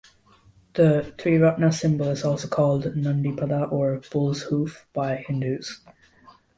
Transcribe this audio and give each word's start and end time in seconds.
The 0.73 1.13
triratna 1.19 1.71
symbol 1.71 2.07
is 2.07 2.23
also 2.23 2.47
called 2.47 2.85
"nandipada", 2.85 3.71
or 3.71 4.01
"bull's 4.11 4.41
hoof", 4.41 4.87
by 4.93 5.17
Hindus. 5.17 5.81